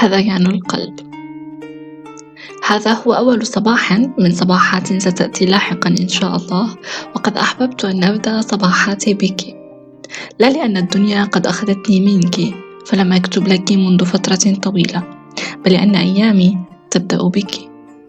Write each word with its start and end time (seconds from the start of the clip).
هذيان 0.00 0.46
القلب. 0.46 0.94
هذا 2.66 2.92
هو 2.92 3.12
أول 3.12 3.46
صباح 3.46 3.92
من 3.92 4.30
صباحات 4.32 4.92
ستأتي 4.92 5.46
لاحقا 5.46 5.90
إن 5.90 6.08
شاء 6.08 6.36
الله 6.36 6.76
وقد 7.14 7.36
أحببت 7.36 7.84
أن 7.84 8.04
أبدأ 8.04 8.40
صباحاتي 8.40 9.14
بك. 9.14 9.56
لا 10.38 10.50
لأن 10.50 10.76
الدنيا 10.76 11.24
قد 11.24 11.46
أخذتني 11.46 12.00
منك 12.00 12.54
فلم 12.86 13.12
أكتب 13.12 13.48
لك 13.48 13.72
منذ 13.72 14.04
فترة 14.04 14.54
طويلة 14.54 15.02
بل 15.64 15.72
لأن 15.72 15.94
أيامي 15.94 16.58
تبدأ 16.90 17.22
بك 17.22 17.50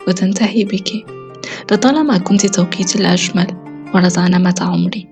وتنتهي 0.08 0.64
بك. 0.64 1.06
لطالما 1.72 2.18
كنت 2.18 2.46
توقيتي 2.46 3.00
الأجمل 3.00 3.48
ورزانمة 3.96 4.56
عمري. 4.62 5.08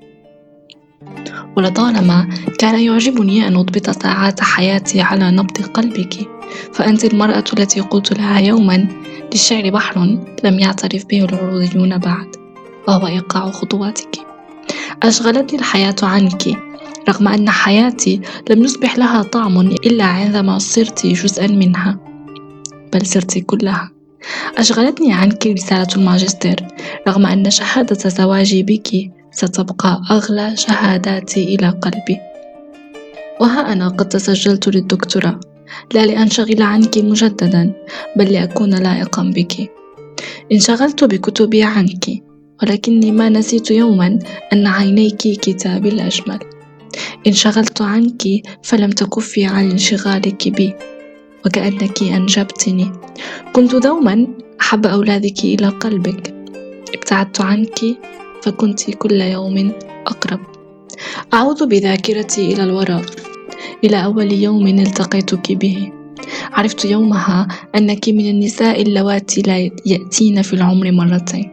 ولطالما 1.57 2.29
كان 2.59 2.79
يعجبني 2.79 3.47
أن 3.47 3.55
أضبط 3.55 3.89
ساعات 3.89 4.41
حياتي 4.41 5.01
على 5.01 5.31
نبض 5.31 5.61
قلبك. 5.61 6.38
فأنت 6.73 7.05
المرأة 7.05 7.43
التي 7.53 7.79
قلت 7.79 8.13
لها 8.13 8.39
يوما 8.39 8.87
للشعر 9.31 9.69
بحر 9.69 10.17
لم 10.43 10.59
يعترف 10.59 11.05
به 11.05 11.25
العروضيون 11.25 11.97
بعد 11.97 12.35
وهو 12.87 13.07
إيقاع 13.07 13.51
خطواتك. 13.51 14.19
أشغلتني 15.03 15.59
الحياة 15.59 15.95
عنك 16.03 16.43
رغم 17.09 17.27
أن 17.27 17.49
حياتي 17.49 18.21
لم 18.49 18.63
يصبح 18.63 18.97
لها 18.97 19.23
طعم 19.23 19.59
إلا 19.59 20.03
عندما 20.03 20.57
صرت 20.57 21.07
جزءا 21.07 21.47
منها 21.47 21.99
بل 22.93 23.05
صرت 23.05 23.37
كلها. 23.37 23.91
أشغلتني 24.57 25.13
عنك 25.13 25.47
رسالة 25.47 25.87
الماجستير 25.95 26.67
رغم 27.07 27.25
أن 27.25 27.49
شهادة 27.49 28.09
زواجي 28.09 28.63
بك 28.63 29.11
ستبقى 29.31 30.01
أغلى 30.11 30.57
شهاداتي 30.57 31.55
إلى 31.55 31.69
قلبي. 31.69 32.17
وها 33.41 33.73
أنا 33.73 33.87
قد 33.87 34.09
تسجلت 34.09 34.67
للدكتوراه. 34.67 35.39
لا 35.93 36.05
لأنشغل 36.05 36.61
عنك 36.61 36.97
مجددا 36.97 37.73
بل 38.15 38.33
لأكون 38.33 38.73
لائقا 38.75 39.23
بك. 39.35 39.71
انشغلت 40.51 41.03
بكتبي 41.03 41.63
عنك 41.63 42.05
ولكني 42.63 43.11
ما 43.11 43.29
نسيت 43.29 43.71
يوما 43.71 44.19
أن 44.53 44.67
عينيك 44.67 45.17
كتابي 45.17 45.89
الأجمل. 45.89 46.39
انشغلت 47.27 47.81
عنك 47.81 48.23
فلم 48.63 48.89
تكفي 48.89 49.45
عن 49.45 49.71
انشغالك 49.71 50.49
بي 50.49 50.73
وكأنك 51.45 52.03
أنجبتني. 52.03 52.91
كنت 53.53 53.75
دوما 53.75 54.27
أحب 54.61 54.85
أولادك 54.85 55.43
إلى 55.43 55.67
قلبك. 55.67 56.33
ابتعدت 56.95 57.41
عنك 57.41 57.79
فكنت 58.41 58.91
كل 58.91 59.21
يوم 59.21 59.71
أقرب. 60.07 60.39
أعود 61.33 61.63
بذاكرتي 61.63 62.53
إلى 62.53 62.63
الوراء. 62.63 63.05
إلى 63.83 64.03
أول 64.03 64.31
يوم 64.31 64.67
التقيتك 64.67 65.51
به. 65.51 65.91
عرفت 66.53 66.85
يومها 66.85 67.47
أنك 67.75 68.09
من 68.09 68.29
النساء 68.29 68.81
اللواتي 68.81 69.41
لا 69.41 69.71
يأتين 69.85 70.41
في 70.41 70.53
العمر 70.53 70.91
مرتين. 70.91 71.51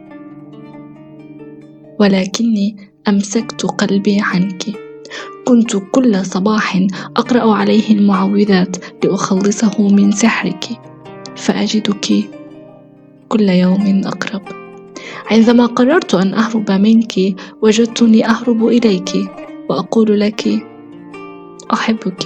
ولكني 1.99 2.75
أمسكت 3.07 3.65
قلبي 3.65 4.17
عنك. 4.21 4.63
كنت 5.45 5.77
كل 5.91 6.25
صباح 6.25 6.85
أقرأ 7.17 7.53
عليه 7.53 7.91
المعوذات 7.91 8.77
لأخلصه 9.03 9.87
من 9.87 10.11
سحرك. 10.11 10.65
فأجدك 11.35 12.13
كل 13.29 13.49
يوم 13.49 14.01
أقرب. 14.05 14.41
عندما 15.31 15.65
قررت 15.65 16.15
أن 16.15 16.33
أهرب 16.33 16.71
منك 16.71 17.13
وجدتني 17.61 18.25
أهرب 18.29 18.67
إليك 18.67 19.09
وأقول 19.69 20.19
لك 20.19 20.47
أحبك. 21.73 22.23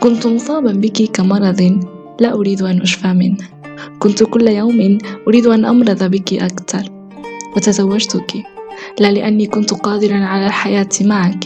كنت 0.00 0.26
مصابا 0.26 0.72
بك 0.72 1.10
كمرض 1.10 1.80
لا 2.20 2.34
أريد 2.34 2.62
أن 2.62 2.80
أشفى 2.80 3.08
منه. 3.12 3.36
كنت 3.98 4.22
كل 4.22 4.48
يوم 4.48 4.98
أريد 5.28 5.46
أن 5.46 5.64
أمرض 5.64 6.04
بك 6.04 6.32
أكثر. 6.32 6.82
وتزوجتك. 7.56 8.32
لا 9.00 9.12
لأني 9.12 9.46
كنت 9.46 9.74
قادرا 9.74 10.16
على 10.16 10.46
الحياة 10.46 10.88
معك 11.00 11.44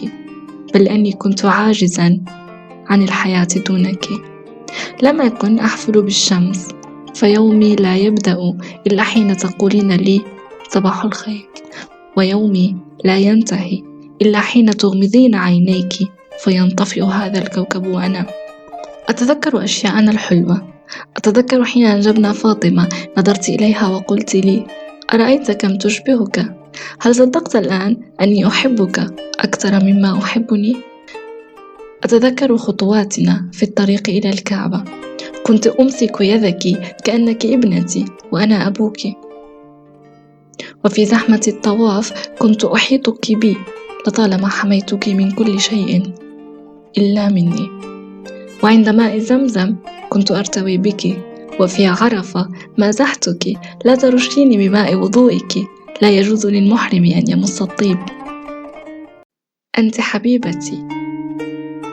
بل 0.75 0.85
لأني 0.85 1.13
كنت 1.13 1.45
عاجزا 1.45 2.21
عن 2.87 3.03
الحياة 3.03 3.49
دونك. 3.69 4.09
لم 5.03 5.21
أكن 5.21 5.59
أحفل 5.59 6.03
بالشمس 6.03 6.69
فيومي 7.15 7.77
لا 7.77 7.97
يبدأ 7.97 8.37
إلا 8.87 9.03
حين 9.03 9.37
تقولين 9.37 9.93
لي 9.93 10.21
صباح 10.69 11.05
الخير. 11.05 11.49
ويومي 12.17 12.77
لا 13.05 13.19
ينتهي 13.19 13.83
إلا 14.23 14.41
حين 14.41 14.71
تغمضين 14.71 15.35
عينيك. 15.35 15.93
فينطفئ 16.45 17.03
هذا 17.03 17.39
الكوكب 17.39 17.87
وأنا. 17.87 18.27
أتذكر 19.09 19.65
أشياءنا 19.65 20.11
الحلوة. 20.11 20.69
أتذكر 21.17 21.65
حين 21.65 21.87
أنجبنا 21.87 22.33
فاطمة. 22.33 22.89
نظرت 23.19 23.49
إليها 23.49 23.89
وقلت 23.89 24.35
لي 24.35 24.67
أرأيت 25.15 25.51
كم 25.51 25.79
تشبهك؟ 25.79 26.57
هل 27.01 27.15
صدقت 27.15 27.57
الآن 27.57 27.97
أني 28.21 28.47
أحبك 28.47 28.99
أكثر 29.41 29.85
مما 29.85 30.19
أحبني؟ 30.19 30.77
أتذكر 32.05 32.57
خطواتنا 32.57 33.51
في 33.53 33.63
الطريق 33.63 34.09
إلى 34.09 34.31
الكعبة. 34.31 34.85
كنت 35.47 35.67
أمسك 35.67 36.21
يدك 36.21 36.95
كأنك 37.05 37.47
ابنتي 37.47 38.05
وأنا 38.33 38.67
أبوك. 38.67 38.97
وفي 40.85 41.07
زحمة 41.07 41.43
الطواف 41.49 42.29
كنت 42.39 42.65
أحيطك 42.65 43.33
بي 43.33 43.57
لطالما 44.07 44.49
حميتك 44.49 45.09
من 45.09 45.31
كل 45.31 45.61
شيء. 45.61 46.13
إلا 46.99 47.29
مني. 47.29 47.71
وعند 48.63 48.89
ماء 48.89 49.19
زمزم 49.19 49.77
كنت 50.09 50.31
أرتوي 50.31 50.79
بك 50.79 51.19
وفي 51.61 51.87
عرفة 51.87 52.49
مازحتك 52.79 53.59
لا 53.85 53.95
ترشيني 53.95 54.69
بماء 54.69 54.95
وضوئك 54.95 55.53
لا 56.03 56.11
يجوز 56.11 56.47
للمحرم 56.47 57.05
أن 57.05 57.31
يمص 57.31 57.63
الطيب. 57.63 57.99
أنت 59.79 60.01
حبيبتي 60.01 60.85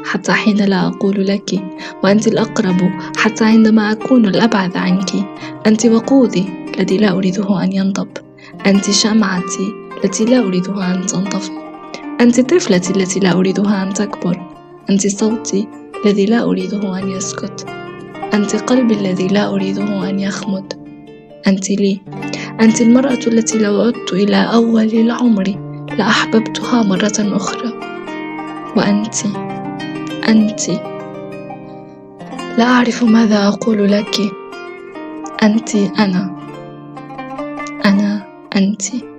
حتى 0.05 0.31
حين 0.31 0.65
لا 0.65 0.87
أقول 0.87 1.27
لك 1.27 1.63
وأنت 2.03 2.27
الأقرب 2.27 2.91
حتى 3.17 3.45
عندما 3.45 3.91
أكون 3.91 4.25
الأبعد 4.25 4.77
عنك. 4.77 5.09
أنت 5.67 5.85
وقودي 5.85 6.45
الذي 6.77 6.97
لا 6.97 7.11
أريده 7.11 7.63
أن 7.63 7.71
ينضب. 7.71 8.09
أنت 8.65 8.91
شمعتي 8.91 9.73
التي 10.03 10.25
لا 10.25 10.39
أريدها 10.39 10.95
أن 10.95 11.05
تنطفئ 11.05 11.53
أنت 12.21 12.39
طفلتي 12.41 12.93
التي 12.93 13.19
لا 13.19 13.31
أريدها 13.31 13.83
أن 13.83 13.93
تكبر. 13.93 14.56
أنت 14.89 15.07
صوتي 15.07 15.67
الذي 16.05 16.25
لا 16.25 16.43
أريده 16.43 16.99
أن 16.99 17.09
يسكت. 17.09 17.65
أنت 18.33 18.55
قلبي 18.55 18.93
الذي 18.93 19.27
لا 19.27 19.53
أريده 19.53 20.09
أن 20.09 20.19
يخمد. 20.19 20.73
أنت 21.47 21.69
لي. 21.69 22.01
أنت 22.61 22.81
المرأة 22.81 23.19
التي 23.27 23.57
لو 23.57 23.81
عدت 23.81 24.13
إلى 24.13 24.35
أول 24.53 24.85
العمر 24.93 25.55
لأحببتها 25.97 26.83
مرة 26.83 27.17
أخرى. 27.19 27.73
وأنتِ. 28.75 29.15
أنت. 30.29 30.69
لا 32.57 32.63
أعرف 32.63 33.03
ماذا 33.03 33.47
أقول 33.47 33.91
لك. 33.91 34.19
أنت 35.43 35.75
أنا. 35.75 36.37
أنا 37.85 38.27
أنتِ. 38.55 39.16